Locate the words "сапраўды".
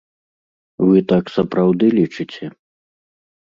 1.35-1.85